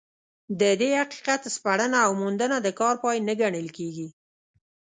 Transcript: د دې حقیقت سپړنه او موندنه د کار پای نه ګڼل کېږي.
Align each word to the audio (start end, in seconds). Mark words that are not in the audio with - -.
د 0.59 0.61
دې 0.81 0.89
حقیقت 1.01 1.41
سپړنه 1.55 1.97
او 2.05 2.11
موندنه 2.21 2.57
د 2.61 2.67
کار 2.79 2.95
پای 3.03 3.17
نه 3.27 3.33
ګڼل 3.41 3.67
کېږي. 3.77 4.07